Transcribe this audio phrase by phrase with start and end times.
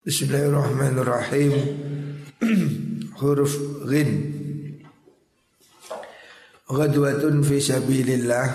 [0.00, 1.52] Bismillahirrahmanirrahim.
[3.20, 3.52] Huruf
[3.84, 4.10] Ghin.
[6.64, 8.48] Ghadwatun fi sabilillah.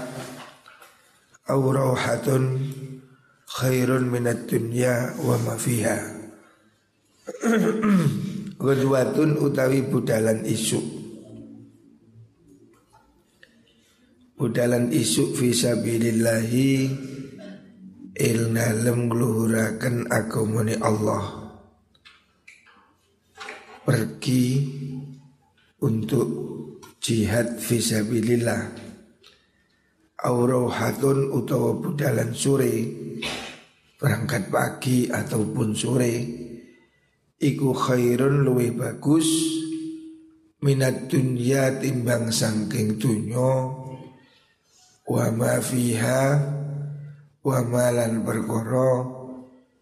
[1.46, 2.73] Aw rawhatun
[3.46, 6.02] Khairun minat dunya wa ma fiha.
[8.66, 10.82] Ghadwatun utawi budalan isu.
[14.34, 16.70] Budalan isu fi sabilillahi
[18.16, 21.52] ilnalem ngluhuraken agamane Allah.
[23.85, 24.45] Pergi
[25.84, 26.27] untuk
[27.04, 28.88] jihad fisabilillah.
[30.26, 32.76] Aurauhatun utawa budalan sore.
[33.99, 36.16] Berangkat pagi ataupun sore.
[37.35, 39.27] Iku khairun luwih bagus
[40.66, 43.85] minat dunya timbang sangking dunyo
[45.05, 46.41] wa ma fiha
[47.45, 49.05] wa malan perkara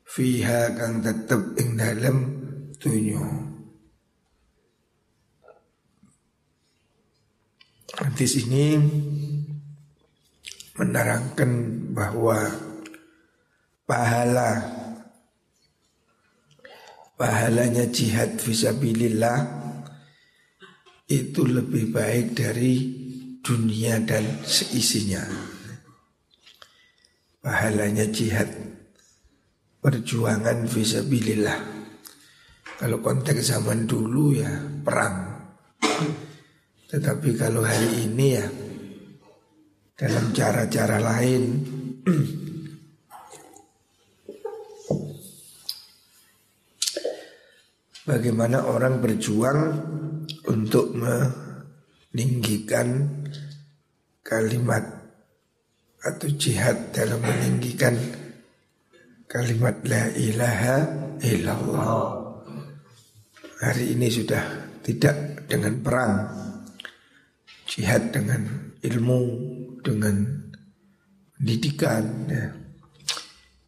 [0.04, 2.18] fiha kang tetep ing dalem
[2.76, 3.24] dunyo
[7.94, 8.74] Hadis ini
[10.76, 11.52] menerangkan
[11.94, 12.52] bahwa
[13.86, 14.66] pahala
[17.16, 19.40] pahalanya jihad visabilillah
[21.06, 22.74] itu lebih baik dari
[23.46, 25.53] dunia dan seisinya
[27.44, 28.48] pahalanya jihad
[29.84, 31.60] perjuangan visabilillah.
[32.80, 34.48] Kalau konteks zaman dulu ya
[34.80, 35.44] perang.
[36.88, 38.48] Tetapi kalau hari ini ya
[40.00, 41.44] dalam cara-cara lain
[48.10, 49.60] bagaimana orang berjuang
[50.48, 52.88] untuk meninggikan
[54.24, 54.93] kalimat
[56.04, 57.96] atau jihad dalam meninggikan
[59.32, 60.78] kalimat la ilaha
[61.24, 62.04] illallah.
[63.64, 64.44] Hari ini sudah
[64.84, 66.16] tidak dengan perang,
[67.64, 68.44] jihad dengan
[68.84, 69.24] ilmu,
[69.80, 70.44] dengan
[71.40, 72.04] pendidikan.
[72.28, 72.52] Ya.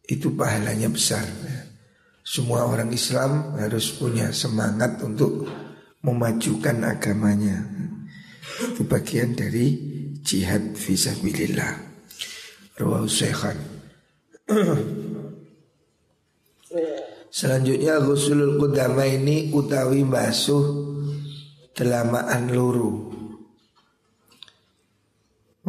[0.04, 1.24] Itu pahalanya besar.
[1.24, 1.72] Ya.
[2.20, 5.48] Semua orang Islam harus punya semangat untuk
[6.04, 7.64] memajukan agamanya.
[8.60, 9.72] Itu bagian dari
[10.20, 11.85] jihad visabilillah.
[12.76, 13.56] Rawahu Syekhan
[17.32, 20.64] Selanjutnya Ghusulul Qudama ini utawi basuh
[21.76, 23.12] telamaan luru.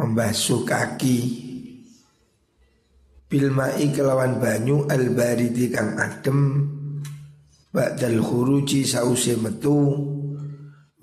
[0.00, 1.18] Membasuh kaki.
[3.28, 6.40] Bilma'i kelawan banyu al-baridi kang adem.
[7.68, 9.92] Ba'dal khuruji sause metu.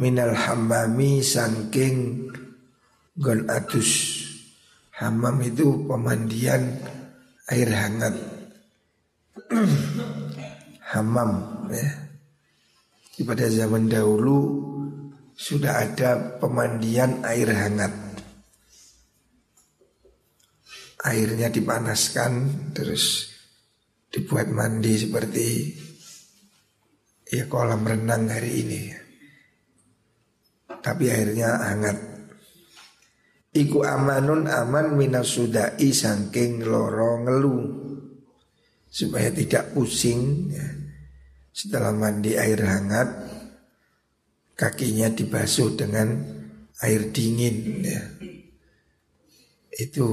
[0.02, 2.28] Minal hammami sangking
[3.16, 4.15] Gon atus
[4.95, 6.79] Hamam itu pemandian
[7.51, 8.16] air hangat.
[10.95, 11.31] Hamam
[11.67, 11.89] ya.
[13.25, 14.39] Pada zaman dahulu
[15.35, 17.91] sudah ada pemandian air hangat.
[21.03, 22.31] Airnya dipanaskan
[22.72, 23.35] terus
[24.07, 25.47] dibuat mandi seperti
[27.27, 28.81] ya kolam renang hari ini.
[30.72, 32.15] Tapi airnya hangat.
[33.56, 37.60] Iku amanun aman minasudai sangking loro ngelu
[38.92, 40.68] Supaya tidak pusing ya.
[41.56, 43.08] Setelah mandi air hangat
[44.60, 46.20] Kakinya dibasuh dengan
[46.84, 48.04] air dingin ya.
[49.72, 50.08] Itu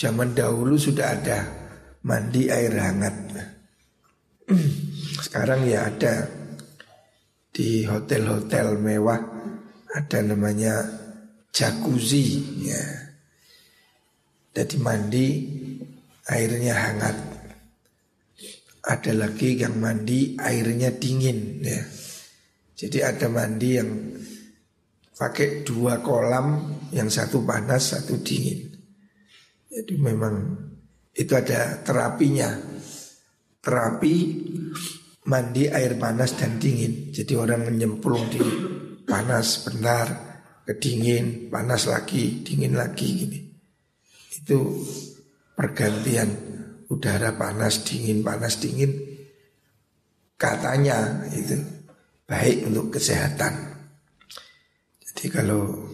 [0.00, 1.38] zaman dahulu sudah ada
[2.08, 3.16] mandi air hangat
[5.20, 6.40] Sekarang ya ada
[7.52, 9.20] di hotel-hotel mewah
[9.90, 10.99] ada namanya
[11.50, 12.26] jacuzzi
[12.66, 12.82] ya.
[14.50, 15.26] Jadi mandi
[16.26, 17.16] airnya hangat.
[18.80, 21.82] Ada lagi yang mandi airnya dingin ya.
[22.74, 23.90] Jadi ada mandi yang
[25.12, 28.72] pakai dua kolam, yang satu panas, satu dingin.
[29.68, 30.56] Jadi memang
[31.12, 32.56] itu ada terapinya.
[33.60, 34.14] Terapi
[35.28, 37.12] mandi air panas dan dingin.
[37.12, 38.40] Jadi orang menyemplung di
[39.04, 40.29] panas benar
[40.66, 43.40] kedingin, panas lagi, dingin lagi gini.
[44.40, 44.80] Itu
[45.54, 46.30] pergantian
[46.90, 48.90] udara panas, dingin, panas, dingin.
[50.40, 51.60] Katanya itu
[52.24, 53.76] baik untuk kesehatan.
[55.04, 55.90] Jadi kalau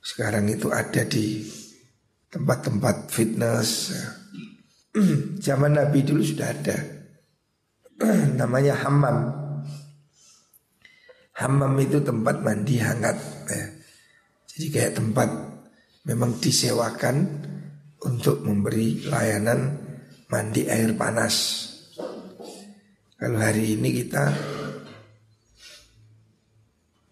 [0.00, 1.44] sekarang itu ada di
[2.32, 3.92] tempat-tempat fitness.
[5.46, 6.78] Zaman Nabi dulu sudah ada.
[8.40, 9.18] Namanya hammam.
[11.36, 13.18] Hammam itu tempat mandi hangat.
[13.50, 13.75] Ya.
[14.56, 15.28] Jadi kayak tempat
[16.08, 17.28] memang disewakan
[18.00, 19.76] untuk memberi layanan
[20.32, 21.68] mandi air panas.
[23.20, 24.32] Kalau hari ini kita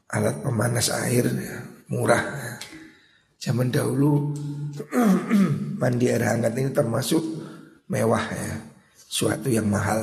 [0.09, 1.57] alat pemanas air ya,
[1.93, 2.57] murah.
[3.37, 4.33] Zaman dahulu
[5.85, 7.21] mandi air hangat ini termasuk
[7.93, 8.57] mewah ya,
[8.97, 10.01] suatu yang mahal.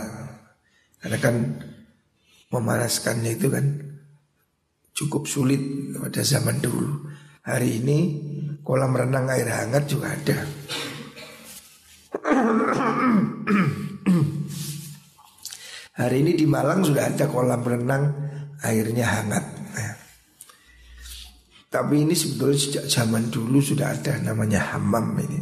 [1.02, 1.36] Karena kan
[2.54, 3.66] memanaskannya itu kan
[4.94, 5.58] cukup sulit
[5.98, 7.10] pada zaman dulu.
[7.42, 8.00] Hari ini
[8.62, 10.46] kolam renang air hangat juga ada.
[15.98, 18.14] Hari ini di Malang sudah ada kolam renang
[18.62, 19.46] airnya hangat.
[21.72, 25.42] Tapi ini sebetulnya sejak zaman dulu sudah ada namanya hamam ini.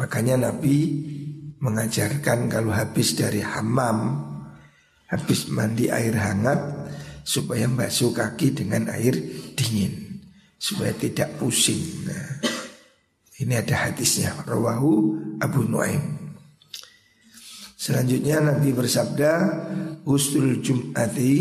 [0.00, 1.04] Makanya Nabi
[1.60, 4.24] mengajarkan kalau habis dari hamam,
[5.04, 6.88] habis mandi air hangat,
[7.28, 9.12] supaya basuh kaki dengan air
[9.58, 9.99] dingin
[10.60, 12.04] supaya tidak pusing.
[12.04, 12.44] Nah,
[13.40, 14.36] ini ada hadisnya.
[14.44, 14.92] Rawahu
[15.40, 16.36] Abu Nuaim.
[17.80, 19.32] Selanjutnya Nabi bersabda,
[20.04, 21.32] Ustul Jum'ati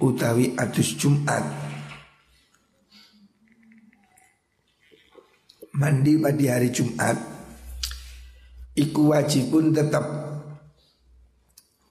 [0.00, 1.66] utawi atus Jum'at.
[5.76, 7.20] Mandi pada hari Jumat
[8.72, 10.04] Iku wajibun tetap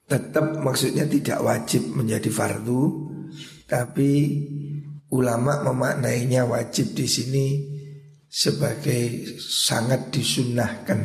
[0.09, 2.81] Tetap maksudnya tidak wajib menjadi fardu
[3.69, 4.11] Tapi
[5.13, 7.47] ulama memaknainya wajib di sini
[8.25, 10.99] sebagai sangat disunahkan.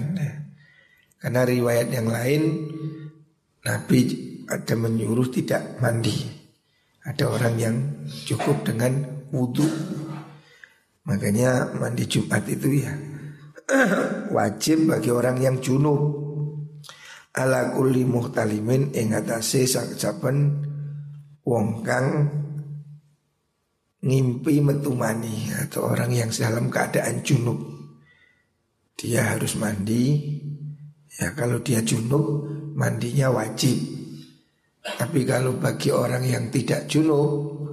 [1.21, 2.43] Karena riwayat yang lain
[3.61, 3.99] Nabi
[4.49, 6.17] ada menyuruh tidak mandi.
[7.05, 7.77] Ada orang yang
[8.25, 9.69] cukup dengan wudhu.
[11.05, 12.93] Makanya mandi Jumat itu ya
[14.37, 16.29] wajib bagi orang yang junub.
[17.31, 20.67] Ala kulli muhtalimin ing atase saben
[21.47, 22.27] wong kang
[24.01, 27.61] ngimpi metumani atau orang yang dalam keadaan junub.
[28.97, 30.37] Dia harus mandi.
[31.21, 33.77] Ya kalau dia junub mandinya wajib.
[34.81, 37.69] Tapi kalau bagi orang yang tidak junub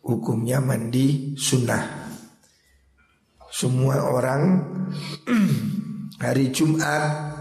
[0.00, 2.08] hukumnya mandi sunnah.
[3.52, 4.42] Semua orang
[6.24, 7.36] hari Jumat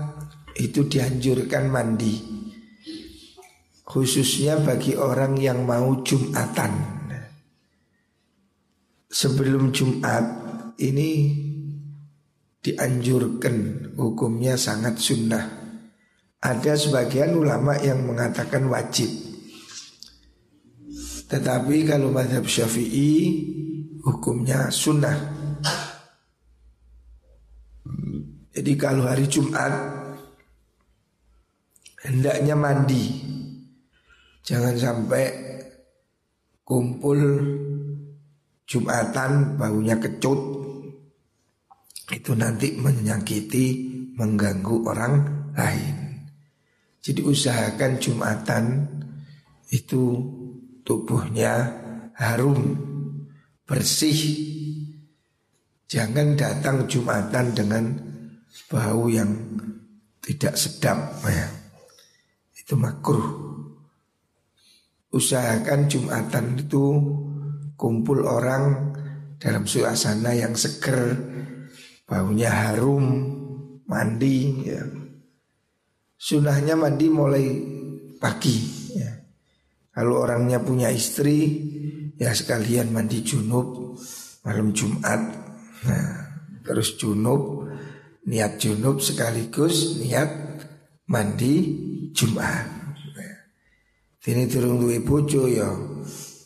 [0.59, 2.35] itu dianjurkan mandi.
[3.85, 6.94] Khususnya bagi orang yang mau Jumatan
[9.10, 10.25] sebelum Jumat
[10.81, 11.34] ini
[12.62, 13.56] dianjurkan
[13.94, 15.46] hukumnya sangat sunnah.
[16.42, 19.10] Ada sebagian ulama yang mengatakan wajib.
[21.25, 23.13] Tetapi kalau madhab syafi'i
[24.06, 25.18] hukumnya sunnah.
[28.56, 29.74] Jadi kalau hari Jumat
[32.06, 33.34] hendaknya mandi.
[34.46, 35.25] Jangan sampai
[36.62, 37.18] kumpul
[38.65, 40.41] Jumatan baunya kecut
[42.09, 43.65] itu nanti menyakiti
[44.17, 45.13] mengganggu orang
[45.53, 45.95] lain.
[47.06, 48.65] Jadi usahakan Jumatan
[49.69, 50.17] itu
[50.81, 51.53] tubuhnya
[52.17, 52.62] harum,
[53.69, 54.17] bersih.
[55.85, 57.85] Jangan datang Jumatan dengan
[58.69, 59.29] bau yang
[60.25, 61.45] tidak sedap ya.
[62.57, 63.53] Itu makruh.
[65.13, 66.83] Usahakan Jumatan itu
[67.75, 68.95] kumpul orang
[69.39, 71.16] dalam suasana yang seger,
[72.07, 73.06] baunya harum,
[73.86, 74.66] mandi.
[74.66, 74.83] Ya.
[76.16, 77.45] Sunahnya mandi mulai
[78.18, 78.57] pagi.
[78.95, 79.12] Ya.
[79.92, 81.61] Kalau orangnya punya istri,
[82.16, 83.99] ya sekalian mandi junub
[84.47, 85.21] malam Jumat.
[85.85, 86.09] Nah,
[86.66, 87.69] terus junub,
[88.26, 90.31] niat junub sekaligus niat
[91.06, 91.54] mandi
[92.16, 92.66] Jumat.
[93.14, 93.38] Nah,
[94.26, 95.69] ini turun duwe bojo ya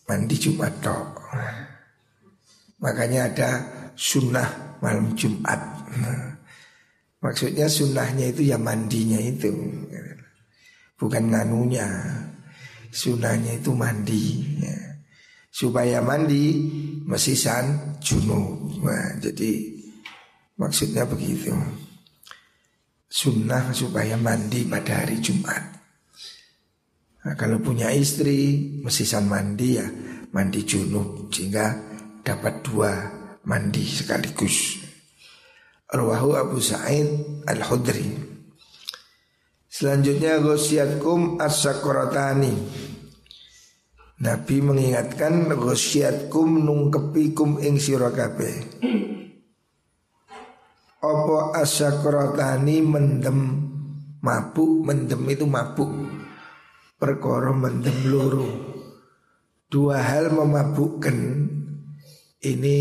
[0.09, 1.21] mandi Jumat tok.
[2.81, 3.49] Makanya ada
[3.93, 5.61] sunnah malam Jumat.
[7.21, 9.53] Maksudnya sunnahnya itu ya mandinya itu.
[10.97, 11.85] Bukan nganunya.
[12.89, 14.57] Sunnahnya itu mandi.
[14.57, 14.97] Ya.
[15.53, 16.57] Supaya mandi
[17.05, 18.81] mesisan junub.
[18.81, 19.77] Nah, jadi
[20.57, 21.53] maksudnya begitu.
[23.11, 25.78] Sunnah supaya mandi pada hari Jumat.
[27.19, 29.87] Nah, kalau punya istri mesisan mandi ya
[30.31, 31.75] mandi junub sehingga
[32.23, 32.91] dapat dua
[33.43, 34.79] mandi sekaligus.
[35.89, 38.13] Arwahu Abu Sa'id Al-Hudri.
[39.65, 42.53] Selanjutnya gosiatkum as-sakoratani.
[44.19, 48.79] Nabi mengingatkan gosiatkum nungkepikum ing sirakabe.
[50.99, 53.39] Opo as-sakoratani mendem
[54.19, 56.18] mabuk, mendem itu mabuk.
[56.99, 58.69] Perkara mendem luru
[59.69, 61.45] Dua hal memabukkan
[62.41, 62.77] ini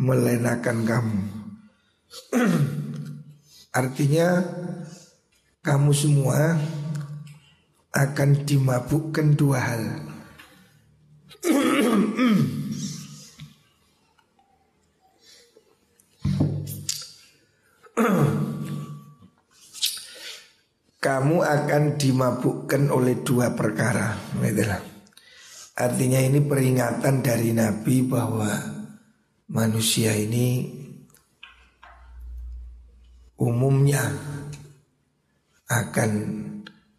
[0.00, 1.20] melenakan kamu.
[3.78, 4.40] Artinya
[5.60, 6.56] kamu semua
[7.92, 9.84] akan dimabukkan dua hal.
[21.08, 24.12] Kamu akan dimabukkan oleh dua perkara.
[24.44, 24.76] Itulah.
[25.80, 28.52] Artinya ini peringatan dari Nabi bahwa
[29.48, 30.68] manusia ini
[33.40, 34.04] umumnya
[35.72, 36.10] akan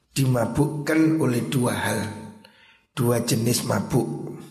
[0.10, 2.01] dimabukkan oleh dua hal,
[2.98, 4.42] dua jenis mabuk.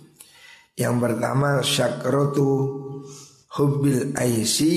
[0.79, 2.51] Yang pertama syakrotu
[3.59, 4.75] hubil aisi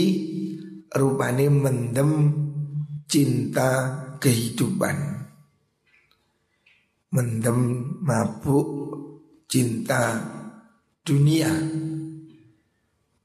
[0.89, 2.11] rupane mendem
[3.11, 3.91] cinta
[4.23, 5.27] kehidupan.
[7.11, 7.59] Mendem
[7.99, 8.67] mabuk
[9.51, 10.15] cinta
[11.03, 11.51] dunia.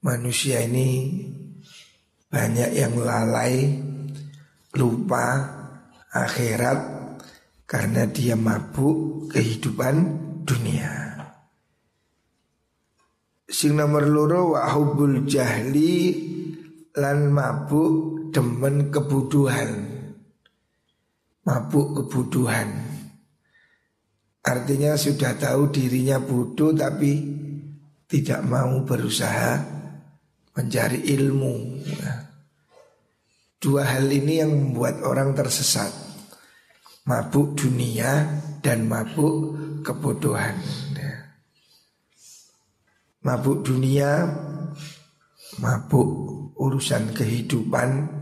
[0.03, 1.23] Manusia ini
[2.27, 3.79] banyak yang lalai,
[4.75, 5.27] lupa
[6.11, 6.79] akhirat
[7.63, 9.95] karena dia mabuk kehidupan
[10.43, 11.15] dunia.
[13.47, 15.95] Sing nomor loro wa hubul jahli
[16.99, 19.71] lan mabuk demen kebuduhan.
[21.47, 22.69] Mabuk kebuduhan.
[24.47, 27.19] Artinya sudah tahu dirinya bodoh tapi
[28.07, 29.59] tidak mau berusaha
[30.55, 31.55] mencari ilmu.
[33.59, 35.91] Dua hal ini yang membuat orang tersesat
[37.07, 40.59] mabuk dunia dan mabuk kebodohan.
[43.27, 44.23] Mabuk dunia,
[45.59, 46.09] mabuk
[46.55, 48.16] urusan kehidupan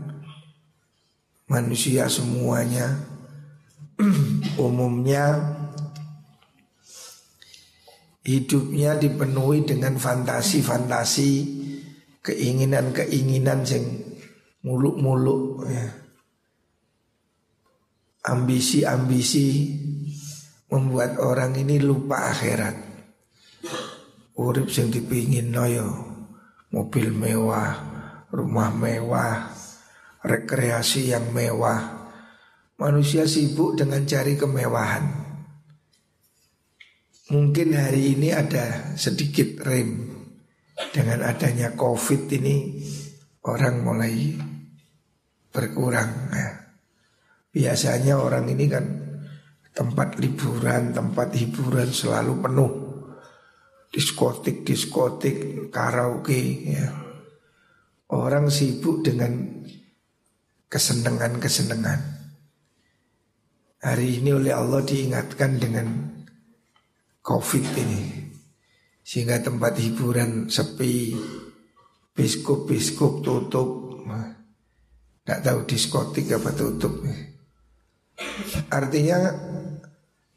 [1.49, 2.99] manusia semuanya.
[4.59, 5.55] Umumnya
[8.25, 11.31] hidupnya dipenuhi dengan fantasi-fantasi
[12.25, 13.85] keinginan-keinginan yang
[14.65, 15.87] muluk-muluk ya.
[18.25, 19.77] Ambisi-ambisi
[20.73, 22.73] membuat orang ini lupa akhirat.
[24.35, 25.87] Urip sing dipingin noyo,
[26.73, 27.71] mobil mewah,
[28.33, 29.54] rumah mewah,
[30.25, 32.09] rekreasi yang mewah.
[32.81, 35.05] Manusia sibuk dengan cari kemewahan.
[37.31, 40.11] Mungkin hari ini ada sedikit rem
[40.91, 42.83] dengan adanya COVID ini
[43.47, 44.35] orang mulai
[45.55, 46.11] berkurang.
[46.29, 46.65] Nah,
[47.55, 48.83] Biasanya orang ini kan
[49.71, 52.71] tempat liburan, tempat hiburan selalu penuh.
[53.87, 56.91] Diskotik, diskotik, karaoke ya.
[58.11, 59.63] Orang sibuk dengan
[60.67, 62.01] kesenangan-kesenangan.
[63.85, 65.87] Hari ini oleh Allah diingatkan dengan
[67.21, 68.01] Covid ini.
[69.05, 71.13] Sehingga tempat hiburan sepi,
[72.17, 74.01] biskop-biskop tutup.
[75.25, 77.01] Tidak tahu diskotik apa tutup.
[77.05, 77.17] Ya.
[78.69, 79.17] Artinya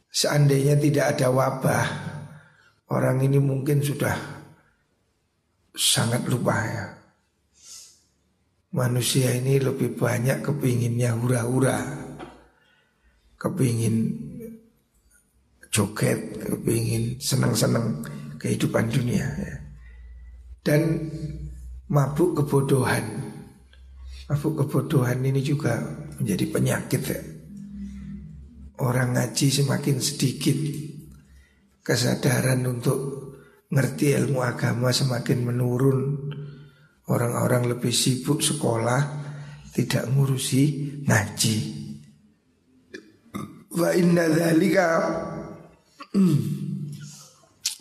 [0.08, 2.08] seandainya tidak ada wabah
[2.88, 4.16] Orang ini mungkin sudah
[5.76, 6.84] sangat lupa ya
[8.68, 11.78] Manusia ini lebih banyak kepinginnya hura-hura.
[13.38, 13.96] Kepingin
[15.72, 18.04] joget, kepingin senang-senang
[18.36, 19.54] kehidupan dunia ya.
[20.60, 21.08] Dan
[21.88, 23.04] mabuk kebodohan.
[24.28, 25.80] Mabuk kebodohan ini juga
[26.20, 27.20] menjadi penyakit ya.
[28.78, 30.54] Orang ngaji semakin sedikit
[31.88, 33.00] Kesadaran untuk
[33.72, 36.28] ngerti ilmu agama semakin menurun
[37.08, 39.00] Orang-orang lebih sibuk sekolah
[39.72, 40.64] Tidak ngurusi
[41.08, 41.56] ngaji.
[43.78, 44.88] Wa inna dhalika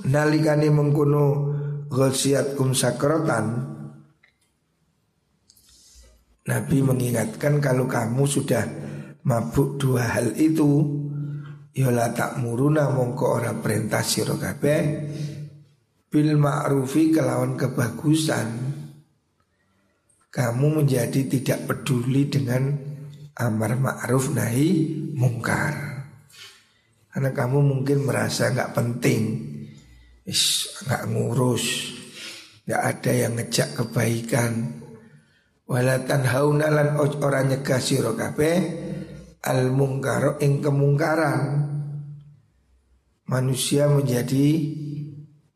[0.08, 1.26] Nalikani mengkuno
[2.54, 3.78] kum sakrotan
[6.48, 8.64] Nabi mengingatkan kalau kamu sudah
[9.28, 10.80] mabuk dua hal itu
[11.76, 14.82] yola tak muruna mongko ora perintah sira kabeh.
[16.08, 18.48] Bil ma'rufi kelawan kebagusan
[20.28, 22.76] kamu menjadi tidak peduli dengan
[23.38, 25.74] amar ma'ruf nahi mungkar.
[27.14, 29.22] Karena kamu mungkin merasa nggak penting.
[30.86, 31.66] Nggak ngurus.
[32.68, 34.54] Nggak ada yang ngejak kebaikan.
[35.68, 37.82] Walatan haunalan orang nyegah
[38.16, 38.56] kabeh
[39.44, 41.74] al mungkaro ing kemungkaran.
[43.28, 44.48] Manusia menjadi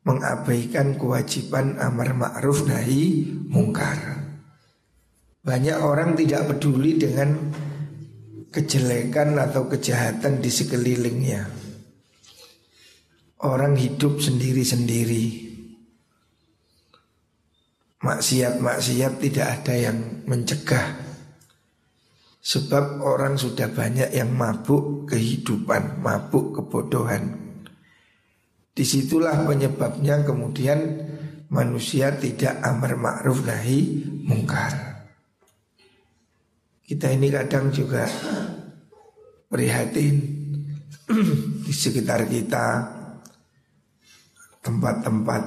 [0.04, 4.21] mengabaikan kewajiban amar ma'ruf nahi mungkar.
[5.42, 7.34] Banyak orang tidak peduli dengan
[8.54, 11.42] kejelekan atau kejahatan di sekelilingnya.
[13.42, 15.50] Orang hidup sendiri-sendiri.
[18.02, 19.98] Maksiat-maksiat tidak ada yang
[20.30, 21.12] mencegah
[22.42, 27.38] Sebab orang sudah banyak yang mabuk kehidupan, mabuk kebodohan.
[28.74, 31.06] Di situlah penyebabnya kemudian
[31.54, 34.91] manusia tidak amar ma'ruf nahi mungkar.
[36.92, 38.04] Kita ini kadang juga
[39.48, 40.20] prihatin
[41.64, 42.84] di sekitar kita
[44.60, 45.44] tempat-tempat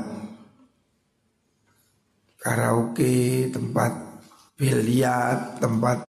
[2.40, 3.92] karaoke, tempat
[4.56, 6.08] biliar, tempat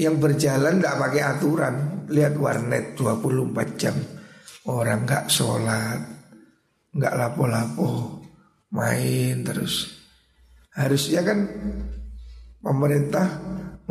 [0.00, 1.74] yang berjalan tidak pakai aturan.
[2.08, 4.00] Lihat warnet 24 jam.
[4.64, 6.00] Orang nggak sholat
[6.96, 8.24] nggak lapo-lapo
[8.72, 9.99] main terus
[10.76, 11.38] harusnya kan
[12.60, 13.26] pemerintah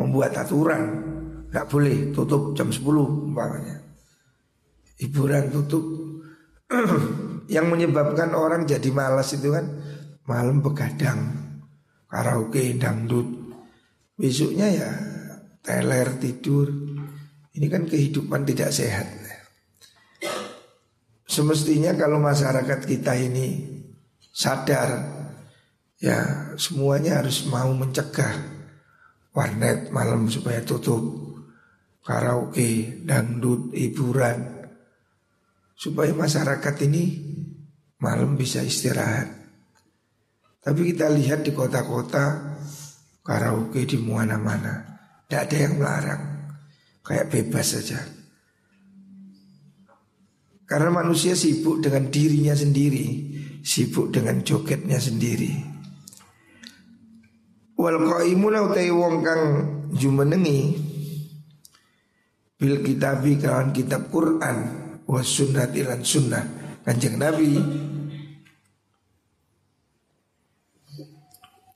[0.00, 0.82] membuat aturan
[1.50, 2.80] nggak boleh tutup jam 10
[3.32, 3.82] umpamanya
[4.96, 5.84] hiburan tutup
[7.54, 9.66] yang menyebabkan orang jadi malas itu kan
[10.24, 11.34] malam begadang
[12.06, 13.26] karaoke dangdut
[14.14, 14.90] besoknya ya
[15.64, 16.68] teler tidur.
[17.50, 19.06] Ini kan kehidupan tidak sehat.
[21.30, 23.62] Semestinya kalau masyarakat kita ini
[24.34, 25.19] sadar
[26.00, 28.34] ya semuanya harus mau mencegah
[29.30, 31.00] warnet malam supaya tutup,
[32.02, 34.66] karaoke, dangdut, hiburan
[35.76, 37.04] supaya masyarakat ini
[38.00, 39.28] malam bisa istirahat.
[40.60, 42.56] Tapi kita lihat di kota-kota
[43.24, 44.90] karaoke di mana-mana.
[45.30, 46.22] Tidak ada yang melarang
[47.06, 48.02] Kayak bebas saja
[50.66, 53.30] Karena manusia sibuk dengan dirinya sendiri
[53.62, 55.69] Sibuk dengan jogetnya sendiri
[57.80, 59.42] Wal qaimuna utai wong kang
[59.96, 60.76] jumenengi.
[62.60, 64.58] Bil kitabi kawan kitab Quran.
[65.08, 66.44] Was sunnati lan sunnah
[66.84, 67.56] Kanjeng Nabi.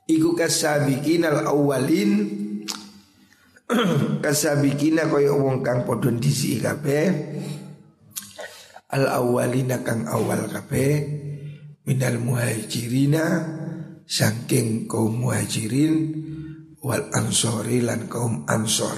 [0.05, 2.13] Iku kasabikin al awalin
[4.25, 7.09] kasabikina kaya wong kang padha disi kabeh.
[8.93, 10.93] Al awalina kang awal kabeh.
[11.89, 13.25] Minal muhajirina
[14.05, 15.97] saking kaum muhajirin
[16.81, 18.97] wal ansori lan kaum ansor.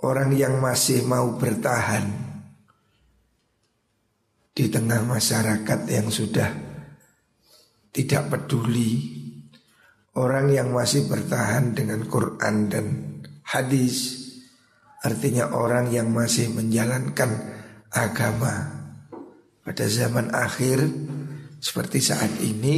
[0.00, 2.08] Orang yang masih mau bertahan
[4.56, 6.70] di tengah masyarakat yang sudah
[7.90, 9.18] tidak peduli
[10.10, 12.86] Orang yang masih bertahan dengan Quran dan
[13.46, 14.18] hadis
[15.00, 17.30] Artinya orang yang masih menjalankan
[17.90, 18.68] agama
[19.62, 20.86] Pada zaman akhir
[21.60, 22.76] seperti saat ini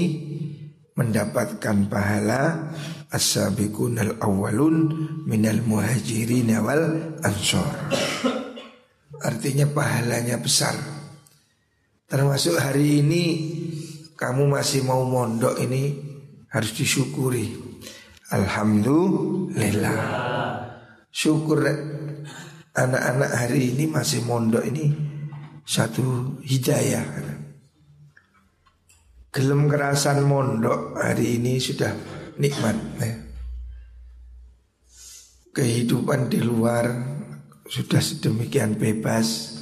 [0.93, 2.75] Mendapatkan pahala
[3.09, 4.77] As-sabiqun al-awwalun
[5.25, 7.73] minal muhajirin wal ansor
[9.25, 10.77] Artinya pahalanya besar
[12.13, 13.25] Termasuk hari ini
[14.21, 15.97] kamu masih mau mondok ini
[16.53, 17.57] harus disyukuri.
[18.31, 20.01] Alhamdulillah.
[21.09, 21.65] Syukur
[22.77, 24.93] anak-anak hari ini masih mondok ini
[25.65, 27.03] satu hidayah.
[29.33, 31.97] Gelem kerasan mondok hari ini sudah
[32.37, 32.77] nikmat.
[33.01, 33.17] Ya.
[35.57, 36.93] Kehidupan di luar
[37.65, 39.59] sudah sedemikian bebas.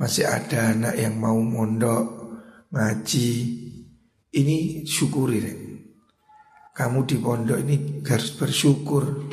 [0.00, 2.04] Masih ada anak yang mau mondok
[2.72, 3.32] ngaji.
[4.32, 5.38] Ini syukuri.
[5.40, 5.66] Ya
[6.76, 9.32] kamu di pondok ini harus bersyukur.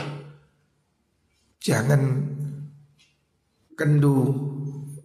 [1.60, 2.02] Jangan
[3.76, 4.16] kendu,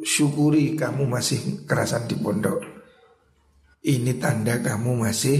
[0.06, 2.77] syukuri kamu masih kerasan di pondok.
[3.78, 5.38] Ini tanda kamu masih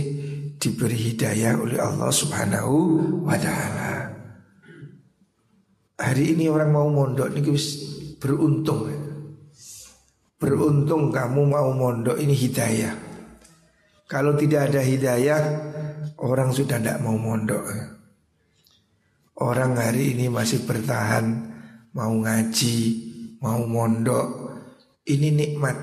[0.59, 2.75] diberi hidayah oleh Allah Subhanahu
[3.27, 4.15] wa taala.
[5.99, 7.55] Hari ini orang mau mondok ini
[8.23, 8.87] beruntung.
[10.39, 12.95] Beruntung kamu mau mondok ini hidayah.
[14.07, 15.43] Kalau tidak ada hidayah,
[16.19, 17.63] Orang sudah tidak mau mondok
[19.39, 21.31] Orang hari ini masih bertahan
[21.95, 22.79] Mau ngaji
[23.39, 24.27] Mau mondok
[25.07, 25.79] Ini nikmat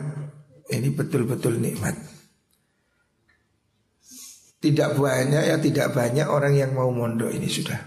[0.67, 1.95] Ini betul-betul nikmat
[4.65, 7.77] Tidak banyak ya tidak banyak orang yang mau mondok ini sudah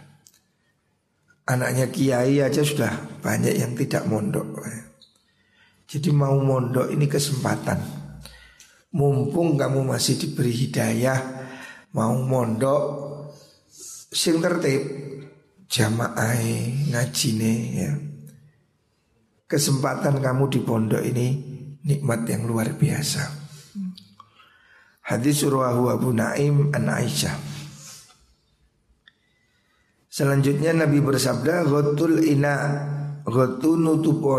[1.48, 4.46] Anaknya kiai aja sudah banyak yang tidak mondok
[5.90, 7.82] Jadi mau mondok ini kesempatan
[8.94, 11.38] Mumpung kamu masih diberi hidayah
[11.92, 12.82] mau mondok
[14.12, 14.82] sing tertib
[15.68, 16.36] jamaah
[16.92, 17.92] ngajine ya.
[19.48, 21.26] Kesempatan kamu di pondok ini
[21.84, 23.37] nikmat yang luar biasa.
[25.08, 27.32] Hadis surwahu Abu Naim an Aisyah.
[30.12, 32.84] Selanjutnya Nabi bersabda Gotul ina
[33.24, 34.36] Gotu nutupo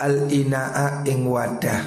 [0.00, 1.80] Al inaa ing wadah.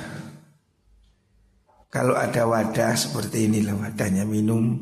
[1.93, 4.73] Kalau ada wadah seperti ini lah wadahnya minum.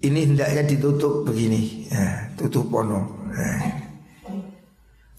[0.00, 1.92] Ini hendaknya ditutup begini.
[1.92, 3.60] Ya, tutup pono nah.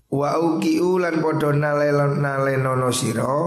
[0.09, 3.37] wa uki ulan podo nalenono siro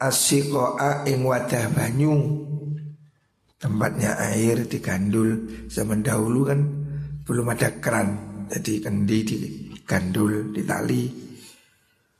[0.00, 2.16] asikoa ing wadah banyu.
[3.60, 6.60] Tempatnya air digandul zaman dahulu kan.
[7.28, 8.16] Belum ada keran
[8.48, 11.12] jadi kendi digandul ditali.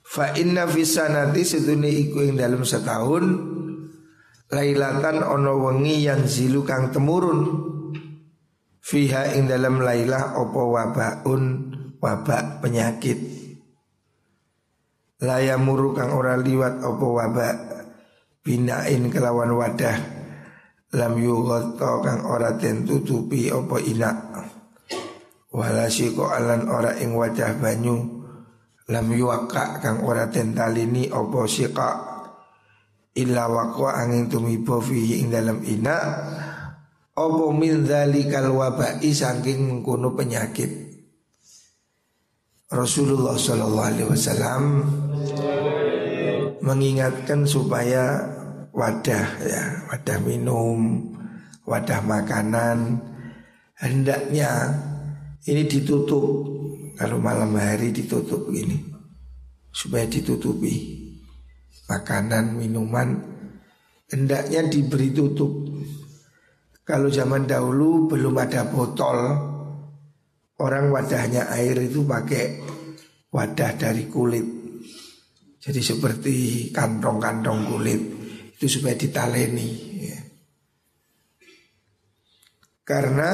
[0.05, 3.25] Fa inna fisanati seduni iku ing dalam setahun
[4.53, 7.41] lailatan ono wengi yang zilu kang temurun.
[8.85, 11.43] Fiha ing dalam lailah opo wabaun
[12.03, 13.40] wabak penyakit
[15.21, 17.57] layamuru kang ora liwat opo wabak
[18.41, 19.97] binain kelawan wadah.
[20.91, 24.17] Lam yugoto kang ora den tutupi opo inak.
[25.55, 28.19] Walasiko alan ora ing wajah banyu.
[28.91, 32.11] Lam yuwaka kang ora den talini opo sika
[33.15, 35.99] illa waqwa angin tumibo fihi ing dalam ina
[37.15, 40.90] opo min dzalikal wabai saking mengkono penyakit
[42.71, 44.63] Rasulullah Shallallahu Alaihi Wasallam
[46.63, 48.23] mengingatkan supaya
[48.71, 51.11] wadah ya wadah minum
[51.67, 53.03] wadah makanan
[53.75, 54.79] hendaknya
[55.51, 56.47] ini ditutup
[56.95, 58.87] kalau malam hari ditutup begini
[59.75, 61.01] supaya ditutupi
[61.91, 63.19] makanan, minuman
[64.07, 65.51] hendaknya diberi tutup.
[66.87, 69.19] Kalau zaman dahulu belum ada botol,
[70.61, 72.61] orang wadahnya air itu pakai
[73.33, 74.47] wadah dari kulit.
[75.61, 76.37] Jadi seperti
[76.73, 78.01] kantong-kantong kulit
[78.57, 79.71] itu supaya ditaleni.
[80.05, 80.21] Ya.
[82.85, 83.31] Karena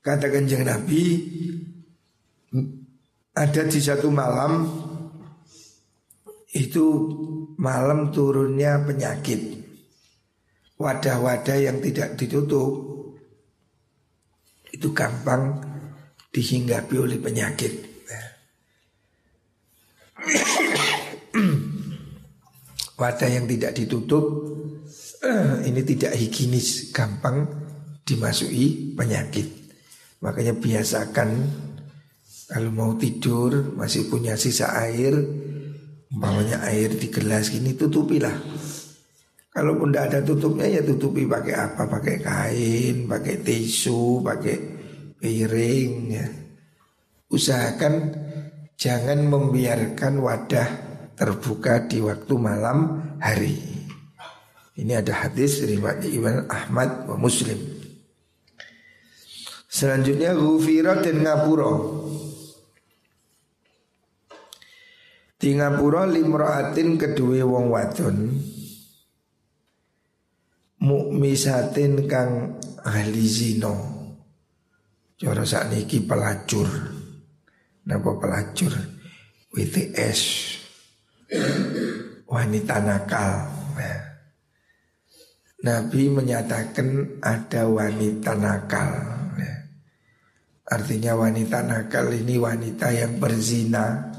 [0.00, 1.02] kata kanjeng Nabi
[3.36, 4.64] ada di satu malam
[6.56, 6.84] itu
[7.60, 9.60] malam turunnya penyakit.
[10.76, 12.95] Wadah-wadah yang tidak ditutup
[14.76, 15.56] itu gampang
[16.30, 17.72] dihinggapi oleh penyakit.
[22.96, 24.24] Wadah yang tidak ditutup
[25.64, 27.48] ini tidak higienis, gampang
[28.04, 29.48] dimasuki penyakit.
[30.20, 31.28] Makanya biasakan
[32.46, 35.18] kalau mau tidur masih punya sisa air
[36.06, 38.32] Umpamanya air di gelas gini tutupilah.
[39.56, 41.88] Kalaupun tidak ada tutupnya ya tutupi pakai apa?
[41.88, 44.56] Pakai kain, pakai tisu, pakai
[45.16, 46.28] piring ya.
[47.32, 48.12] Usahakan
[48.76, 50.68] jangan membiarkan wadah
[51.16, 53.56] terbuka di waktu malam hari.
[54.76, 57.56] Ini ada hadis riwayat Imam Ahmad wa Muslim.
[59.72, 61.72] Selanjutnya Gufira dan Ngapuro
[65.36, 68.16] Di ngapura limraatin kedua wong wadon
[70.76, 73.96] Mukmisatin kang ahli zino
[75.16, 76.68] Cara niki pelacur.
[77.88, 78.68] Napa pelacur?
[79.48, 80.20] WTS
[82.28, 83.48] Wanita nakal.
[85.64, 88.92] Nabi menyatakan ada wanita nakal.
[90.66, 94.12] Artinya wanita nakal ini wanita yang berzina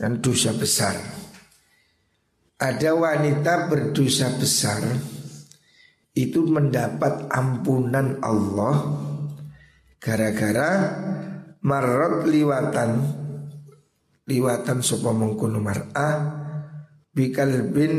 [0.00, 0.98] dan dosa besar.
[2.58, 4.82] Ada wanita berdosa besar
[6.18, 8.98] itu mendapat ampunan Allah
[10.02, 10.70] gara-gara
[11.62, 12.90] marot liwatan
[14.26, 16.16] liwatan sopa mengkuno mar'ah
[17.14, 17.94] bikal bin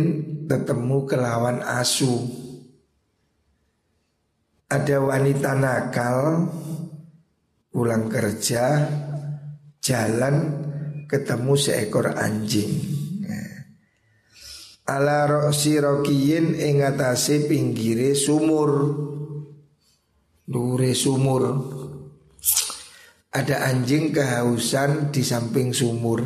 [0.51, 2.27] ketemu kelawan asu
[4.67, 6.51] ada wanita nakal
[7.71, 8.85] pulang kerja
[9.79, 10.35] jalan
[11.09, 12.98] ketemu seekor anjing.
[14.89, 18.97] Ala roksi rokiyin ing atase pinggire sumur.
[20.49, 21.43] Dure sumur.
[23.29, 26.25] Ada anjing kehausan di samping sumur.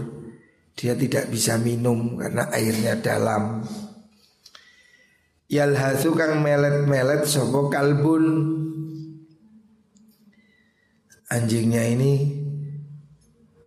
[0.80, 3.67] Dia tidak bisa minum karena airnya dalam.
[5.52, 8.26] Yalhasu kang melet-melet sopo kalbun.
[11.28, 12.32] Anjingnya ini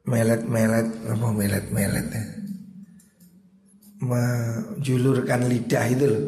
[0.09, 2.36] melet-melet apa melet-melet ya
[4.07, 6.25] menjulurkan lidah itu loh.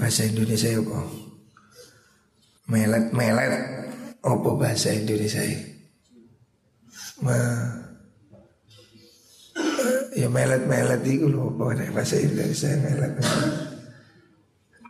[0.00, 1.00] Bahasa Indonesia apa
[2.66, 3.54] melet-melet
[4.26, 5.60] apa bahasa Indonesia ya
[7.22, 7.38] Ma,
[10.18, 13.12] ya melet-melet itu loh apa bahasa Indonesia melet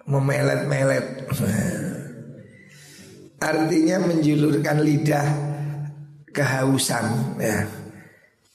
[0.09, 1.07] memelet-melet
[3.41, 5.27] artinya menjulurkan lidah
[6.37, 7.65] kehausan ya.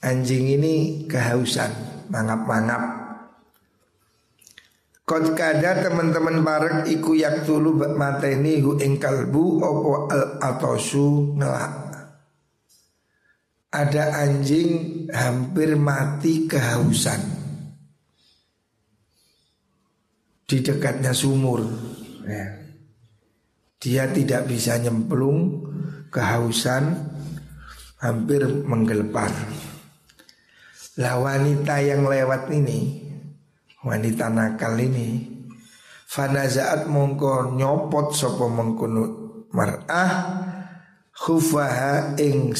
[0.02, 1.70] Anjing ini kehausan,
[2.10, 3.01] mangap-mangap.
[5.12, 11.76] Kot kada teman-teman barek iku yak tulu mateni hu ing kalbu opo al atosu ngelak.
[13.76, 17.20] Ada anjing hampir mati kehausan
[20.48, 21.60] di dekatnya sumur.
[22.24, 22.72] Ya.
[23.84, 25.68] Dia tidak bisa nyemplung
[26.08, 26.88] kehausan
[28.00, 29.36] hampir menggelepar.
[31.04, 33.01] Lah wanita yang lewat ini
[33.82, 35.42] wanita nakal ini
[36.06, 39.04] fanazaat mongko nyopot sopo mengkuno
[39.56, 40.14] mar'ah
[41.16, 42.54] khufaha ing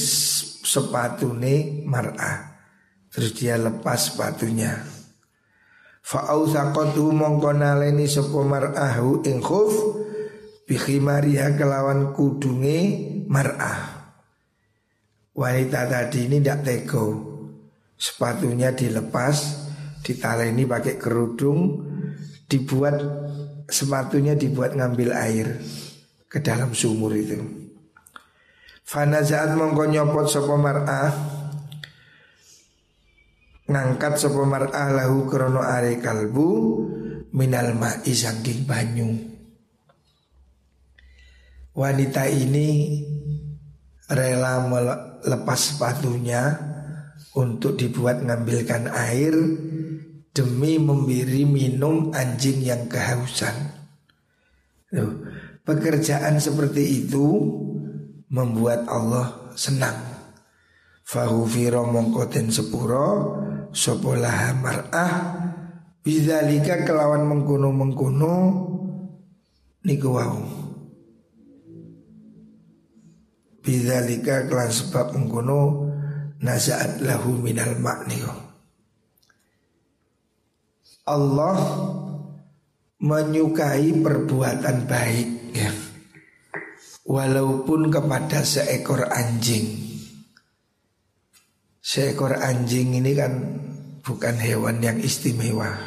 [0.62, 2.52] sepatune mar'ah.
[3.12, 4.72] Terus dia lepas sepatunya.
[6.02, 9.74] Fa'authaqatu mongko naleni sopo mar'ahu ing khuf
[10.66, 12.80] bikhimariha kelawan kudunge
[13.28, 14.00] mar'ah.
[15.32, 17.06] Wanita tadi ini tidak tego
[17.96, 19.61] sepatunya dilepas
[20.02, 21.82] ditaleni pakai kerudung,
[22.50, 23.00] dibuat
[23.72, 25.48] sepatunya dibuat ngambil air
[26.28, 27.40] ke dalam sumur itu.
[28.84, 31.12] Fanazaat mongko nyopot sapa mar'ah
[33.72, 36.50] ngangkat sapa mar'ah lahu krono are kalbu
[37.32, 39.16] minal ma'i saking banyu.
[41.72, 43.00] Wanita ini
[44.12, 46.60] rela melepas sepatunya
[47.32, 49.32] untuk dibuat ngambilkan air
[50.32, 53.54] demi memberi minum anjing yang kehausan.
[54.96, 55.28] Loh,
[55.64, 57.28] pekerjaan seperti itu
[58.32, 59.96] membuat Allah senang.
[61.04, 63.36] Fahufiro mongkoten sepuro
[63.76, 65.16] sopolah mar'ah
[66.02, 68.34] Bidalika kelawan mengkuno mengkuno
[69.86, 70.42] niku wau.
[73.62, 75.86] Kelawan sebab mengkuno
[76.42, 77.78] nazaat lahu minal.
[81.12, 81.60] Allah
[83.04, 85.72] menyukai perbuatan baik ya.
[87.02, 89.90] Walaupun kepada seekor anjing
[91.82, 93.34] Seekor anjing ini kan
[94.06, 95.82] bukan hewan yang istimewa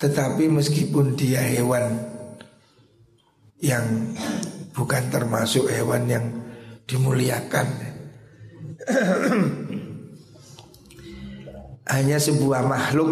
[0.00, 1.92] Tetapi meskipun dia hewan
[3.60, 4.16] yang
[4.72, 6.24] bukan termasuk hewan yang
[6.88, 7.68] dimuliakan
[11.94, 13.10] hanya sebuah makhluk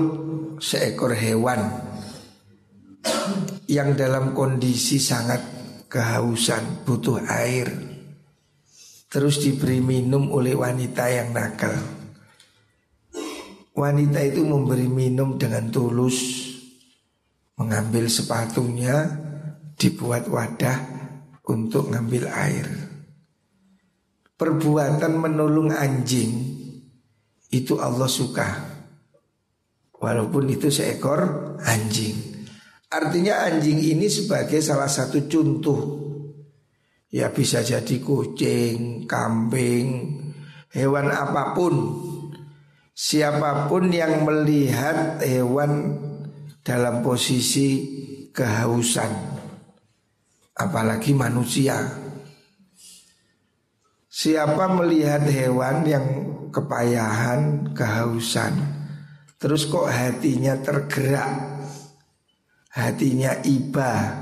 [0.62, 1.58] seekor hewan
[3.66, 5.42] yang dalam kondisi sangat
[5.90, 7.66] kehausan, butuh air.
[9.10, 11.74] Terus diberi minum oleh wanita yang nakal.
[13.74, 16.48] Wanita itu memberi minum dengan tulus,
[17.58, 19.18] mengambil sepatunya,
[19.74, 20.78] dibuat wadah
[21.50, 22.66] untuk ngambil air.
[24.38, 26.32] Perbuatan menolong anjing
[27.52, 28.72] itu Allah suka
[30.02, 32.42] Walaupun itu seekor anjing.
[32.90, 35.80] Artinya anjing ini sebagai salah satu contoh.
[37.06, 40.18] Ya bisa jadi kucing, kambing,
[40.74, 42.02] hewan apa pun.
[42.92, 46.02] Siapa pun yang melihat hewan
[46.66, 47.68] dalam posisi
[48.34, 49.12] kehausan.
[50.58, 51.78] Apalagi manusia.
[54.10, 56.06] Siapa melihat hewan yang
[56.52, 58.81] kepayahan, kehausan,
[59.42, 61.66] terus kok hatinya tergerak,
[62.70, 64.14] hatinya iba,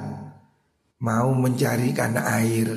[1.04, 2.72] mau mencarikan air,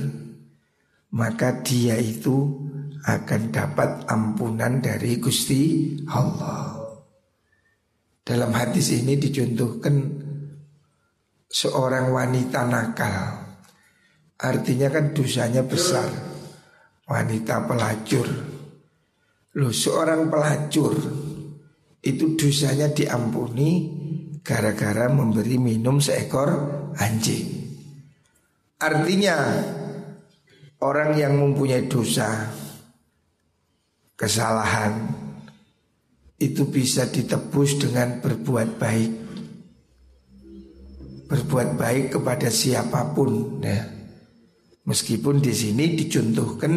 [1.15, 2.67] maka dia itu
[3.07, 6.83] akan dapat ampunan dari Gusti Allah.
[8.27, 9.95] Dalam hadis ini dicontohkan
[11.47, 13.39] seorang wanita nakal.
[14.43, 16.11] Artinya kan dosanya besar
[17.07, 18.27] wanita pelacur.
[19.55, 20.95] Loh seorang pelacur
[22.03, 23.87] itu dosanya diampuni
[24.43, 26.51] gara-gara memberi minum seekor
[26.99, 27.63] anjing.
[28.83, 29.39] Artinya
[30.83, 32.51] orang yang mempunyai dosa
[34.19, 35.15] kesalahan
[36.43, 39.11] itu bisa ditebus dengan berbuat baik.
[41.31, 43.79] Berbuat baik kepada siapa pun ya.
[44.83, 46.73] Meskipun di sini dicontohkan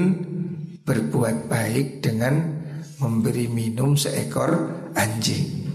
[0.87, 2.63] berbuat baik dengan
[3.03, 5.69] memberi minum seekor anjing.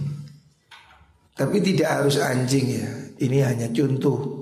[1.37, 2.89] Tapi tidak harus anjing ya.
[3.21, 4.41] Ini hanya contoh.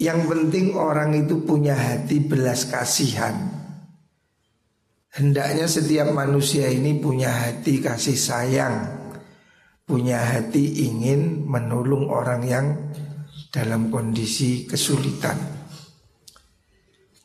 [0.00, 3.54] Yang penting orang itu punya hati belas kasihan.
[5.14, 8.90] Hendaknya setiap manusia ini punya hati kasih sayang,
[9.86, 12.66] punya hati ingin menolong orang yang
[13.54, 15.38] dalam kondisi kesulitan.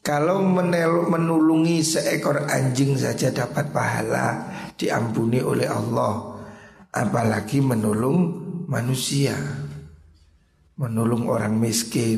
[0.06, 4.49] Kalau menulungi seekor anjing saja dapat pahala
[4.80, 6.40] diampuni oleh Allah
[6.90, 8.18] Apalagi menolong
[8.66, 9.38] manusia,
[10.74, 12.18] menolong orang miskin,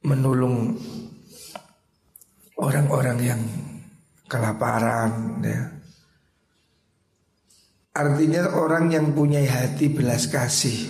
[0.00, 0.80] menolong
[2.56, 3.42] orang-orang yang
[4.32, 5.60] kelaparan ya.
[7.92, 10.88] Artinya orang yang punya hati belas kasih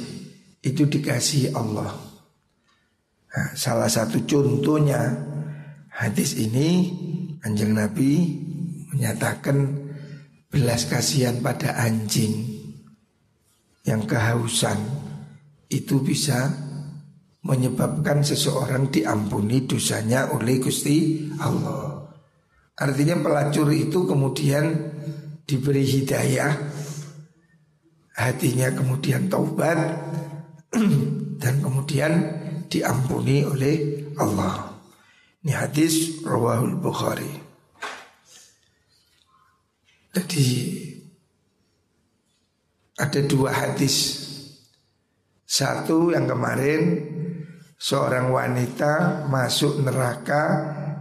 [0.62, 1.90] itu dikasih Allah.
[3.34, 5.26] Nah, salah satu contohnya
[5.90, 6.94] hadis ini
[7.42, 8.46] anjing Nabi
[8.92, 9.88] menyatakan
[10.48, 12.58] belas kasihan pada anjing
[13.84, 14.76] yang kehausan
[15.68, 16.48] itu bisa
[17.44, 22.08] menyebabkan seseorang diampuni dosanya oleh Gusti Allah.
[22.78, 24.64] Artinya pelacur itu kemudian
[25.48, 26.52] diberi hidayah
[28.18, 29.78] hatinya kemudian taubat
[31.42, 32.12] dan kemudian
[32.66, 34.74] diampuni oleh Allah.
[35.46, 37.47] Ini hadis rawahul Bukhari.
[40.14, 40.48] Jadi
[42.98, 44.26] ada dua hadis.
[45.48, 46.80] Satu yang kemarin
[47.80, 50.42] seorang wanita masuk neraka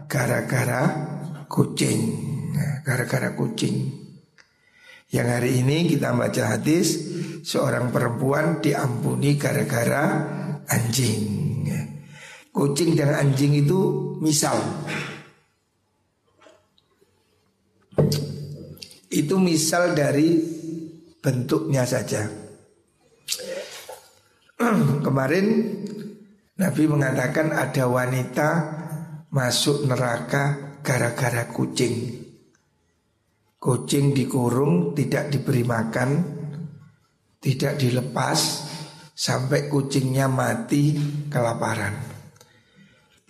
[0.08, 0.84] gara-gara
[1.52, 2.00] kucing.
[2.56, 4.08] Nah, gara-gara kucing.
[5.08, 7.00] Yang hari ini kita baca hadis
[7.48, 10.04] Seorang perempuan diampuni gara-gara
[10.68, 11.64] anjing
[12.52, 13.80] Kucing dan anjing itu
[14.20, 14.60] misal
[19.18, 20.38] Itu misal dari
[21.18, 22.30] bentuknya saja
[25.06, 25.48] Kemarin
[26.62, 28.50] Nabi mengatakan ada wanita
[29.34, 32.28] masuk neraka gara-gara kucing
[33.58, 36.10] Kucing dikurung, tidak diberi makan,
[37.42, 38.70] tidak dilepas
[39.18, 40.94] sampai kucingnya mati
[41.26, 41.98] kelaparan.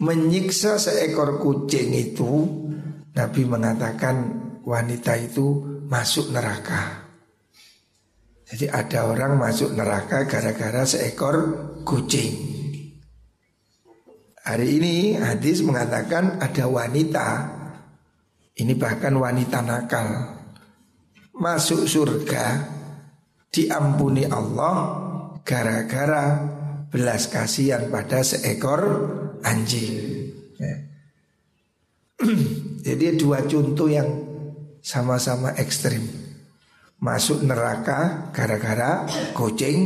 [0.04, 2.44] Menyiksa seekor kucing itu,
[3.16, 4.16] Nabi mengatakan
[4.68, 7.08] wanita itu masuk neraka.
[8.48, 11.36] Jadi ada orang masuk neraka gara-gara seekor
[11.84, 12.56] kucing.
[14.48, 17.58] Hari ini hadis mengatakan ada wanita
[18.58, 20.08] ini bahkan wanita nakal
[21.38, 22.64] Masuk surga
[23.52, 25.04] Diampuni Allah
[25.44, 26.26] Gara-gara
[26.88, 28.82] belas kasihan pada seekor
[29.44, 30.76] anjing ya.
[32.88, 34.27] Jadi dua contoh yang
[34.88, 36.08] sama-sama ekstrim
[37.04, 39.04] Masuk neraka gara-gara
[39.36, 39.80] kucing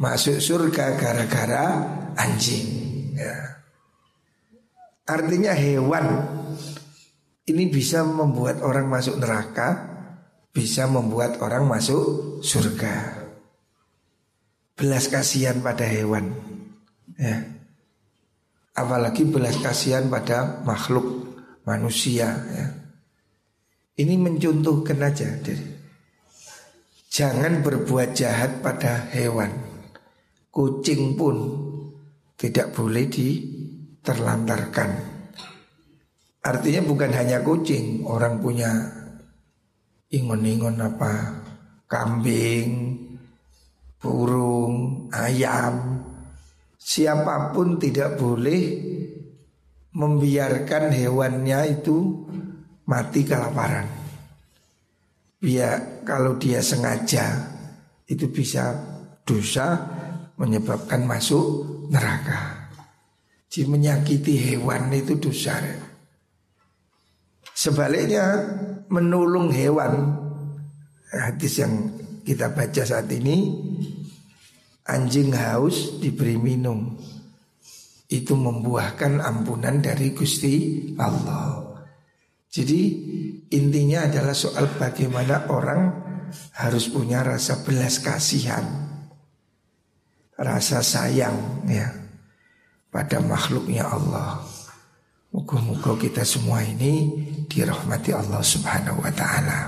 [0.00, 1.64] Masuk surga gara-gara
[2.16, 2.66] anjing
[3.12, 3.60] ya.
[5.04, 6.06] Artinya hewan
[7.44, 9.84] ini bisa membuat orang masuk neraka,
[10.48, 13.20] bisa membuat orang masuk surga.
[14.74, 16.32] Belas kasihan pada hewan,
[17.20, 17.44] ya.
[18.74, 21.36] Apalagi belas kasihan pada makhluk
[21.68, 22.66] manusia, ya.
[23.94, 25.62] Ini mencontohkan aja, jadi
[27.06, 29.54] jangan berbuat jahat pada hewan.
[30.50, 31.36] Kucing pun
[32.34, 34.90] tidak boleh diterlantarkan.
[36.42, 38.68] Artinya bukan hanya kucing, orang punya
[40.10, 41.38] ingon-ingon apa,
[41.86, 42.98] kambing,
[44.02, 46.02] burung, ayam,
[46.76, 48.60] siapa pun tidak boleh
[49.94, 52.26] membiarkan hewannya itu
[52.94, 53.90] mati kelaparan.
[55.42, 57.50] Biar kalau dia sengaja
[58.06, 58.70] itu bisa
[59.26, 59.82] dosa
[60.38, 62.70] menyebabkan masuk neraka.
[63.50, 65.58] Jadi menyakiti hewan itu dosa.
[67.54, 68.26] Sebaliknya
[68.90, 69.94] menolong hewan
[71.14, 71.94] Hadis yang
[72.26, 73.46] kita baca saat ini
[74.90, 76.98] Anjing haus diberi minum
[78.10, 81.73] Itu membuahkan ampunan dari Gusti Allah
[82.54, 82.82] Jadi
[83.50, 85.90] intinya adalah soal bagaimana orang
[86.62, 88.62] harus punya rasa belas kasihan
[90.38, 91.90] Rasa sayang ya
[92.94, 94.38] pada makhluknya Allah
[95.34, 97.10] Moga-moga kita semua ini
[97.50, 99.66] dirahmati Allah Subhanahu wa taala.